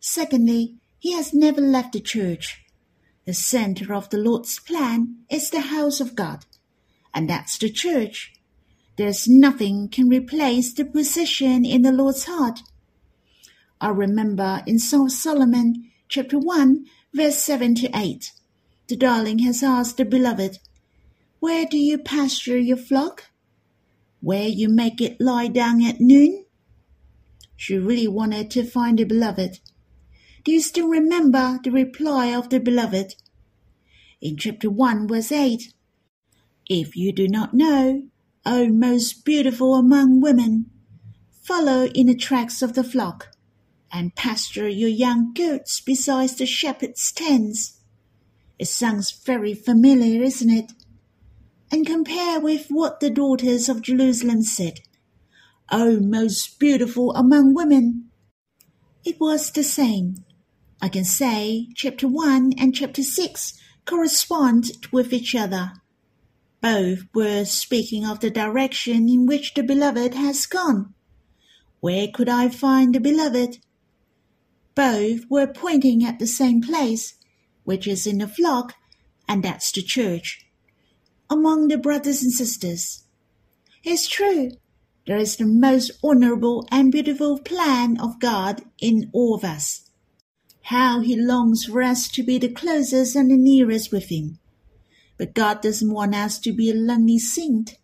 Secondly, 0.00 0.78
he 0.98 1.12
has 1.12 1.32
never 1.32 1.60
left 1.60 1.92
the 1.92 2.00
church. 2.00 2.63
The 3.26 3.34
center 3.34 3.94
of 3.94 4.10
the 4.10 4.18
Lord's 4.18 4.58
plan 4.58 5.24
is 5.30 5.48
the 5.48 5.60
house 5.60 6.00
of 6.00 6.14
God, 6.14 6.44
and 7.14 7.28
that's 7.28 7.56
the 7.56 7.70
church. 7.70 8.34
There's 8.96 9.26
nothing 9.26 9.88
can 9.88 10.08
replace 10.08 10.72
the 10.72 10.84
position 10.84 11.64
in 11.64 11.82
the 11.82 11.92
Lord's 11.92 12.24
heart. 12.24 12.60
I 13.80 13.88
remember 13.88 14.62
in 14.66 14.78
Song 14.78 15.06
of 15.06 15.12
Solomon, 15.12 15.90
chapter 16.08 16.38
1, 16.38 16.84
verse 17.14 17.38
7 17.38 17.74
to 17.76 17.90
8, 17.94 18.30
the 18.88 18.96
darling 18.96 19.38
has 19.40 19.62
asked 19.62 19.96
the 19.96 20.04
beloved, 20.04 20.58
Where 21.40 21.64
do 21.64 21.78
you 21.78 21.98
pasture 21.98 22.58
your 22.58 22.76
flock? 22.76 23.30
Where 24.20 24.48
you 24.48 24.68
make 24.68 25.00
it 25.00 25.20
lie 25.20 25.48
down 25.48 25.82
at 25.82 25.98
noon? 25.98 26.44
She 27.56 27.78
really 27.78 28.08
wanted 28.08 28.50
to 28.52 28.64
find 28.64 28.98
the 28.98 29.04
beloved. 29.04 29.60
Do 30.44 30.52
you 30.52 30.60
still 30.60 30.88
remember 30.88 31.58
the 31.64 31.70
reply 31.70 32.26
of 32.26 32.50
the 32.50 32.60
beloved? 32.60 33.14
In 34.20 34.36
chapter 34.36 34.68
1, 34.68 35.08
verse 35.08 35.32
8, 35.32 35.72
If 36.68 36.94
you 36.94 37.12
do 37.12 37.26
not 37.26 37.54
know, 37.54 38.02
O 38.44 38.68
most 38.68 39.24
beautiful 39.24 39.74
among 39.74 40.20
women, 40.20 40.66
follow 41.42 41.86
in 41.86 42.08
the 42.08 42.14
tracks 42.14 42.60
of 42.60 42.74
the 42.74 42.84
flock, 42.84 43.28
and 43.90 44.14
pasture 44.14 44.68
your 44.68 44.90
young 44.90 45.32
goats 45.32 45.80
beside 45.80 46.28
the 46.30 46.44
shepherd's 46.44 47.10
tents. 47.10 47.80
It 48.58 48.68
sounds 48.68 49.12
very 49.12 49.54
familiar, 49.54 50.22
isn't 50.22 50.50
it? 50.50 50.72
And 51.72 51.86
compare 51.86 52.38
with 52.38 52.66
what 52.68 53.00
the 53.00 53.08
daughters 53.08 53.70
of 53.70 53.80
Jerusalem 53.80 54.42
said. 54.42 54.80
O 55.72 56.00
most 56.00 56.58
beautiful 56.58 57.14
among 57.14 57.54
women! 57.54 58.10
It 59.06 59.18
was 59.18 59.50
the 59.50 59.64
same. 59.64 60.23
I 60.84 60.90
can 60.90 61.06
say 61.06 61.68
chapter 61.74 62.06
1 62.06 62.52
and 62.58 62.74
chapter 62.74 63.02
6 63.02 63.54
correspond 63.86 64.72
with 64.92 65.14
each 65.14 65.34
other. 65.34 65.72
Both 66.60 67.04
were 67.14 67.46
speaking 67.46 68.04
of 68.04 68.20
the 68.20 68.28
direction 68.28 69.08
in 69.08 69.24
which 69.24 69.54
the 69.54 69.62
beloved 69.62 70.12
has 70.12 70.44
gone. 70.44 70.92
Where 71.80 72.08
could 72.08 72.28
I 72.28 72.50
find 72.50 72.94
the 72.94 73.00
beloved? 73.00 73.60
Both 74.74 75.22
were 75.30 75.46
pointing 75.46 76.04
at 76.04 76.18
the 76.18 76.26
same 76.26 76.60
place, 76.60 77.14
which 77.62 77.88
is 77.88 78.06
in 78.06 78.18
the 78.18 78.28
flock, 78.28 78.74
and 79.26 79.42
that's 79.42 79.72
the 79.72 79.80
church. 79.80 80.44
Among 81.30 81.68
the 81.68 81.78
brothers 81.78 82.22
and 82.22 82.30
sisters. 82.30 83.04
It's 83.84 84.06
true, 84.06 84.50
there 85.06 85.16
is 85.16 85.36
the 85.36 85.46
most 85.46 85.92
honorable 86.04 86.68
and 86.70 86.92
beautiful 86.92 87.38
plan 87.38 87.98
of 87.98 88.20
God 88.20 88.60
in 88.78 89.08
all 89.14 89.34
of 89.34 89.44
us. 89.44 89.83
How 90.68 91.00
he 91.00 91.14
longs 91.14 91.66
for 91.66 91.82
us 91.82 92.08
to 92.08 92.22
be 92.22 92.38
the 92.38 92.48
closest 92.48 93.14
and 93.16 93.30
the 93.30 93.36
nearest 93.36 93.92
with 93.92 94.08
him. 94.10 94.38
But 95.18 95.34
God 95.34 95.60
doesn't 95.60 95.92
want 95.92 96.14
us 96.14 96.38
to 96.40 96.52
be 96.52 96.70
a 96.70 96.74
lonely 96.74 97.18
saint. 97.18 97.76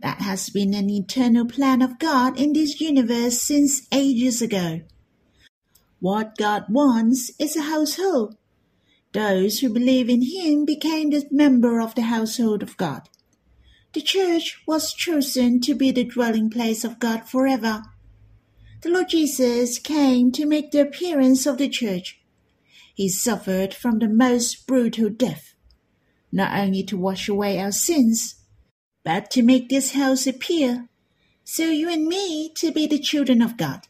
That 0.00 0.20
has 0.20 0.48
been 0.48 0.72
an 0.72 0.88
eternal 0.88 1.44
plan 1.44 1.82
of 1.82 1.98
God 1.98 2.38
in 2.38 2.52
this 2.52 2.80
universe 2.80 3.42
since 3.42 3.86
ages 3.92 4.40
ago. 4.40 4.82
What 5.98 6.38
God 6.38 6.66
wants 6.70 7.32
is 7.38 7.56
a 7.56 7.62
household. 7.62 8.36
Those 9.12 9.58
who 9.58 9.68
believe 9.68 10.08
in 10.08 10.22
Him 10.22 10.64
became 10.64 11.10
the 11.10 11.26
member 11.32 11.80
of 11.80 11.96
the 11.96 12.02
household 12.02 12.62
of 12.62 12.76
God. 12.76 13.08
The 13.92 14.00
church 14.00 14.62
was 14.68 14.94
chosen 14.94 15.60
to 15.62 15.74
be 15.74 15.90
the 15.90 16.04
dwelling 16.04 16.48
place 16.48 16.84
of 16.84 17.00
God 17.00 17.28
forever. 17.28 17.82
The 18.82 18.88
Lord 18.88 19.08
Jesus 19.08 19.80
came 19.80 20.30
to 20.32 20.46
make 20.46 20.70
the 20.70 20.80
appearance 20.80 21.44
of 21.44 21.58
the 21.58 21.68
church. 21.68 22.19
He 23.00 23.08
suffered 23.08 23.72
from 23.72 23.98
the 23.98 24.10
most 24.10 24.66
brutal 24.66 25.08
death 25.08 25.54
not 26.30 26.54
only 26.60 26.82
to 26.82 26.98
wash 26.98 27.30
away 27.30 27.58
our 27.58 27.72
sins, 27.72 28.34
but 29.02 29.30
to 29.30 29.42
make 29.42 29.70
this 29.70 29.92
house 29.92 30.26
appear, 30.26 30.86
so 31.42 31.70
you 31.70 31.88
and 31.88 32.06
me 32.06 32.52
to 32.56 32.70
be 32.70 32.86
the 32.86 32.98
children 32.98 33.40
of 33.40 33.56
God. 33.56 33.88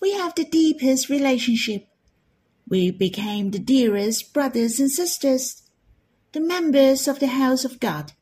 We 0.00 0.14
have 0.14 0.34
the 0.34 0.44
deepest 0.44 1.08
relationship. 1.08 1.86
We 2.68 2.90
became 2.90 3.52
the 3.52 3.60
dearest 3.60 4.34
brothers 4.34 4.80
and 4.80 4.90
sisters, 4.90 5.62
the 6.32 6.40
members 6.40 7.06
of 7.06 7.20
the 7.20 7.28
house 7.28 7.64
of 7.64 7.78
God. 7.78 8.14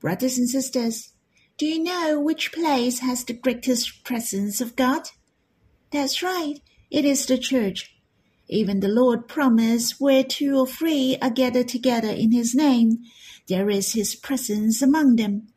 Brothers 0.00 0.36
and 0.36 0.50
sisters, 0.50 1.14
do 1.56 1.64
you 1.64 1.82
know 1.82 2.20
which 2.20 2.52
place 2.52 2.98
has 2.98 3.24
the 3.24 3.32
greatest 3.32 4.04
presence 4.04 4.60
of 4.60 4.76
God? 4.76 5.08
That's 5.92 6.22
right, 6.22 6.60
it 6.90 7.06
is 7.06 7.24
the 7.24 7.38
church. 7.38 7.93
Even 8.54 8.78
the 8.78 8.86
Lord 8.86 9.26
promised, 9.26 10.00
where 10.00 10.22
two 10.22 10.56
or 10.56 10.64
three 10.68 11.18
are 11.20 11.28
gathered 11.28 11.66
together 11.66 12.10
in 12.10 12.30
his 12.30 12.54
name, 12.54 13.00
there 13.48 13.68
is 13.68 13.94
his 13.94 14.14
presence 14.14 14.80
among 14.80 15.16
them. 15.16 15.48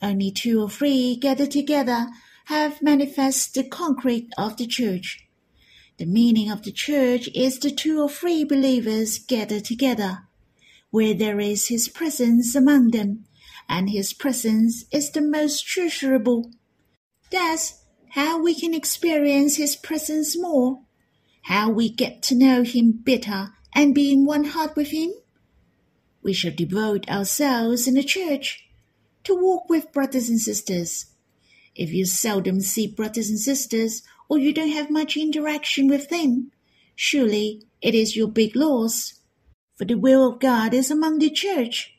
Only 0.00 0.30
two 0.30 0.62
or 0.62 0.70
three 0.70 1.16
gathered 1.16 1.50
together 1.50 2.06
have 2.44 2.82
manifest 2.82 3.54
the 3.54 3.64
concrete 3.64 4.28
of 4.38 4.56
the 4.58 4.68
church. 4.68 5.26
The 5.98 6.06
meaning 6.06 6.52
of 6.52 6.62
the 6.62 6.70
church 6.70 7.28
is 7.34 7.58
the 7.58 7.72
two 7.72 8.00
or 8.00 8.08
three 8.08 8.44
believers 8.44 9.18
gathered 9.18 9.64
together, 9.64 10.28
where 10.90 11.14
there 11.14 11.40
is 11.40 11.66
his 11.66 11.88
presence 11.88 12.54
among 12.54 12.92
them, 12.92 13.24
and 13.68 13.90
his 13.90 14.12
presence 14.12 14.84
is 14.92 15.10
the 15.10 15.20
most 15.20 15.66
treasurable. 15.66 16.52
Thus, 17.32 17.82
how 18.10 18.40
we 18.40 18.54
can 18.54 18.72
experience 18.72 19.56
his 19.56 19.74
presence 19.74 20.38
more 20.38 20.82
how 21.42 21.70
we 21.70 21.88
get 21.88 22.22
to 22.22 22.34
know 22.34 22.62
him 22.62 22.92
better 22.92 23.50
and 23.74 23.94
be 23.94 24.12
in 24.12 24.24
one 24.24 24.44
heart 24.44 24.76
with 24.76 24.90
him? 24.90 25.12
We 26.22 26.32
shall 26.32 26.52
devote 26.52 27.08
ourselves 27.08 27.88
in 27.88 27.94
the 27.94 28.02
church 28.02 28.64
to 29.24 29.34
walk 29.34 29.68
with 29.68 29.92
brothers 29.92 30.28
and 30.28 30.40
sisters. 30.40 31.06
If 31.74 31.92
you 31.92 32.04
seldom 32.04 32.60
see 32.60 32.86
brothers 32.86 33.30
and 33.30 33.38
sisters 33.38 34.02
or 34.28 34.38
you 34.38 34.52
don't 34.52 34.70
have 34.70 34.90
much 34.90 35.16
interaction 35.16 35.88
with 35.88 36.08
them, 36.08 36.50
surely 36.94 37.62
it 37.80 37.94
is 37.94 38.16
your 38.16 38.28
big 38.28 38.54
loss. 38.54 39.14
For 39.76 39.84
the 39.84 39.94
will 39.94 40.28
of 40.28 40.40
God 40.40 40.74
is 40.74 40.90
among 40.90 41.18
the 41.18 41.30
church. 41.30 41.94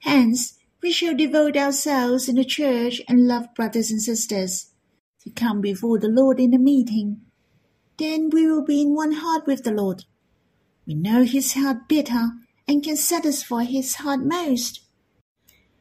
Hence, 0.00 0.58
we 0.82 0.90
shall 0.90 1.14
devote 1.14 1.56
ourselves 1.56 2.28
in 2.28 2.36
the 2.36 2.44
church 2.44 3.00
and 3.08 3.28
love 3.28 3.54
brothers 3.54 3.90
and 3.90 4.02
sisters 4.02 4.70
to 5.22 5.30
come 5.30 5.60
before 5.60 5.98
the 5.98 6.08
Lord 6.08 6.40
in 6.40 6.50
the 6.50 6.58
meeting 6.58 7.20
then 8.00 8.30
we 8.30 8.46
will 8.46 8.64
be 8.64 8.80
in 8.80 8.94
one 8.94 9.12
heart 9.12 9.46
with 9.46 9.62
the 9.62 9.70
Lord. 9.70 10.04
We 10.86 10.94
know 10.94 11.22
his 11.22 11.52
heart 11.52 11.86
better 11.86 12.30
and 12.66 12.82
can 12.82 12.96
satisfy 12.96 13.64
his 13.64 13.96
heart 13.96 14.20
most. 14.24 14.80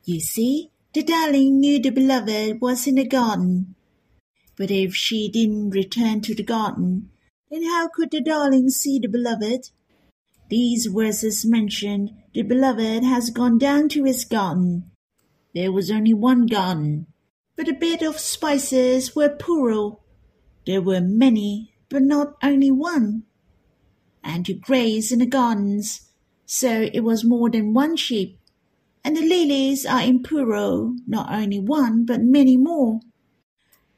You 0.04 0.20
see, 0.20 0.72
the 0.94 1.02
darling 1.02 1.62
knew 1.62 1.82
the 1.82 1.92
beloved 1.92 2.60
was 2.60 2.88
in 2.88 2.96
the 2.96 3.08
garden. 3.08 3.76
But 4.58 4.70
if 4.70 4.94
she 4.94 5.30
didn't 5.30 5.70
return 5.70 6.20
to 6.22 6.36
the 6.36 6.44
garden, 6.44 7.10
then 7.50 7.64
how 7.64 7.88
could 7.88 8.12
the 8.12 8.20
darling 8.20 8.70
see 8.70 9.00
the 9.00 9.08
beloved? 9.08 9.70
These 10.50 10.88
verses 10.88 11.46
mention 11.46 12.22
the 12.34 12.42
beloved 12.42 13.04
has 13.04 13.30
gone 13.30 13.58
down 13.58 13.88
to 13.90 14.04
his 14.04 14.26
garden. 14.26 14.92
There 15.56 15.72
was 15.72 15.90
only 15.90 16.14
one 16.14 16.48
garden, 16.48 17.08
but 17.56 17.68
the 17.68 17.74
bed 17.74 18.04
of 18.04 18.20
spices 18.20 19.16
were 19.16 19.30
plural. 19.30 20.04
There 20.66 20.82
were 20.82 21.02
many 21.02 21.76
but 21.90 22.04
not 22.04 22.36
only 22.44 22.72
one. 22.72 23.24
And 24.24 24.48
you 24.48 24.56
graze 24.56 25.12
in 25.12 25.20
the 25.20 25.26
gardens, 25.26 26.10
so 26.46 26.90
it 26.94 27.02
was 27.02 27.24
more 27.24 27.50
than 27.50 27.74
one 27.74 27.96
sheep. 27.96 28.40
And 29.04 29.16
the 29.16 29.22
lilies 29.22 29.86
are 29.86 30.02
in 30.02 30.24
plural, 30.24 30.96
not 31.08 31.32
only 31.32 31.60
one, 31.60 32.06
but 32.06 32.22
many 32.22 32.58
more. 32.58 33.00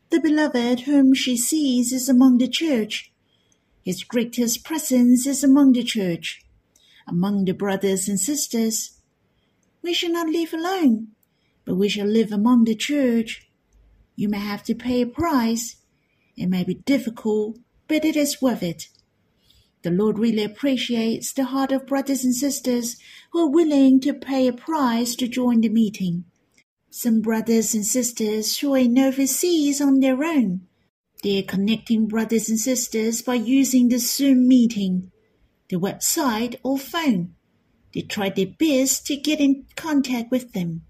The 0.09 0.19
beloved 0.19 0.81
whom 0.81 1.13
she 1.13 1.37
sees 1.37 1.91
is 1.91 2.09
among 2.09 2.37
the 2.37 2.47
church. 2.47 3.11
His 3.83 4.03
greatest 4.03 4.63
presence 4.63 5.25
is 5.25 5.43
among 5.43 5.73
the 5.73 5.83
church, 5.83 6.45
among 7.07 7.45
the 7.45 7.53
brothers 7.53 8.07
and 8.07 8.19
sisters. 8.19 8.91
We 9.81 9.93
shall 9.93 10.11
not 10.11 10.27
live 10.29 10.53
alone, 10.53 11.07
but 11.65 11.75
we 11.75 11.89
shall 11.89 12.05
live 12.05 12.31
among 12.31 12.65
the 12.65 12.75
church. 12.75 13.49
You 14.15 14.29
may 14.29 14.39
have 14.39 14.63
to 14.63 14.75
pay 14.75 15.01
a 15.01 15.07
price. 15.07 15.77
It 16.37 16.47
may 16.47 16.63
be 16.63 16.75
difficult, 16.75 17.57
but 17.91 18.05
it 18.05 18.15
is 18.15 18.41
worth 18.41 18.63
it. 18.63 18.87
The 19.81 19.91
Lord 19.91 20.17
really 20.17 20.45
appreciates 20.45 21.33
the 21.33 21.43
heart 21.43 21.73
of 21.73 21.85
brothers 21.85 22.23
and 22.23 22.33
sisters 22.33 22.95
who 23.33 23.39
are 23.39 23.49
willing 23.49 23.99
to 23.99 24.13
pay 24.13 24.47
a 24.47 24.53
price 24.53 25.13
to 25.15 25.27
join 25.27 25.59
the 25.59 25.67
meeting. 25.67 26.23
Some 26.89 27.19
brothers 27.19 27.75
and 27.75 27.85
sisters 27.85 28.55
join 28.55 28.97
overseas 28.97 29.81
on 29.81 29.99
their 29.99 30.23
own. 30.23 30.61
They 31.21 31.39
are 31.39 31.43
connecting 31.43 32.07
brothers 32.07 32.47
and 32.47 32.57
sisters 32.57 33.21
by 33.21 33.33
using 33.33 33.89
the 33.89 33.97
Zoom 33.97 34.47
meeting, 34.47 35.11
the 35.69 35.75
website, 35.75 36.55
or 36.63 36.77
phone. 36.77 37.35
They 37.93 38.03
try 38.03 38.29
their 38.29 38.53
best 38.57 39.05
to 39.07 39.17
get 39.17 39.41
in 39.41 39.65
contact 39.75 40.31
with 40.31 40.53
them. 40.53 40.83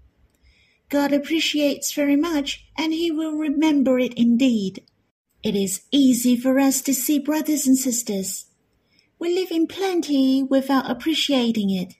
God 0.88 1.12
appreciates 1.12 1.92
very 1.92 2.14
much, 2.14 2.64
and 2.78 2.92
He 2.92 3.10
will 3.10 3.32
remember 3.32 3.98
it 3.98 4.14
indeed. 4.14 4.84
It 5.42 5.56
is 5.56 5.82
easy 5.90 6.36
for 6.36 6.60
us 6.60 6.80
to 6.82 6.94
see 6.94 7.18
brothers 7.18 7.66
and 7.66 7.76
sisters. 7.76 8.46
We 9.18 9.34
live 9.34 9.50
in 9.50 9.66
plenty 9.66 10.40
without 10.40 10.88
appreciating 10.88 11.70
it. 11.70 11.94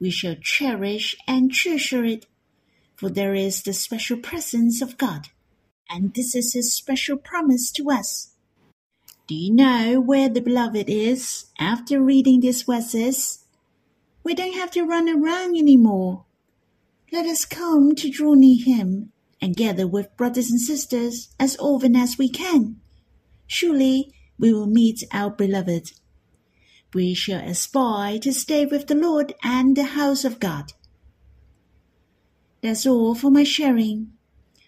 We 0.00 0.10
shall 0.10 0.34
cherish 0.34 1.14
and 1.28 1.52
treasure 1.52 2.04
it, 2.04 2.26
for 2.96 3.08
there 3.08 3.34
is 3.34 3.62
the 3.62 3.72
special 3.72 4.16
presence 4.16 4.82
of 4.82 4.98
God, 4.98 5.28
and 5.88 6.12
this 6.14 6.34
is 6.34 6.54
His 6.54 6.74
special 6.74 7.16
promise 7.16 7.70
to 7.72 7.88
us. 7.88 8.32
Do 9.28 9.36
you 9.36 9.54
know 9.54 10.00
where 10.00 10.28
the 10.28 10.40
beloved 10.40 10.90
is 10.90 11.46
after 11.56 12.02
reading 12.02 12.40
these 12.40 12.62
verses? 12.62 13.44
We 14.24 14.34
don't 14.34 14.56
have 14.56 14.72
to 14.72 14.82
run 14.82 15.08
around 15.08 15.56
anymore. 15.56 16.24
Let 17.12 17.26
us 17.26 17.44
come 17.44 17.94
to 17.94 18.10
draw 18.10 18.34
near 18.34 18.58
Him 18.64 19.12
and 19.40 19.56
gather 19.56 19.86
with 19.86 20.16
brothers 20.16 20.50
and 20.50 20.60
sisters 20.60 21.34
as 21.38 21.56
often 21.58 21.96
as 21.96 22.18
we 22.18 22.28
can. 22.28 22.80
Surely 23.46 24.12
we 24.38 24.52
will 24.52 24.66
meet 24.66 25.04
our 25.12 25.30
beloved. 25.30 25.92
We 26.92 27.14
shall 27.14 27.40
aspire 27.40 28.18
to 28.18 28.32
stay 28.32 28.66
with 28.66 28.86
the 28.86 28.94
Lord 28.94 29.34
and 29.42 29.76
the 29.76 29.84
house 29.84 30.24
of 30.24 30.40
God. 30.40 30.72
That's 32.62 32.86
all 32.86 33.14
for 33.14 33.30
my 33.30 33.44
sharing. 33.44 34.12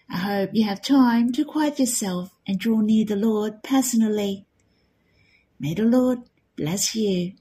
I 0.09 0.17
hope 0.17 0.51
you 0.53 0.63
have 0.65 0.81
time 0.81 1.31
to 1.33 1.45
quiet 1.45 1.79
yourself 1.79 2.31
and 2.47 2.59
draw 2.59 2.81
near 2.81 3.05
the 3.05 3.15
Lord 3.15 3.63
personally. 3.63 4.45
May 5.59 5.73
the 5.73 5.83
Lord 5.83 6.19
bless 6.55 6.95
you. 6.95 7.33